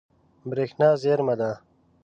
برېښنا 0.49 0.89
زیرمه 1.01 1.35
ده. 1.39 1.51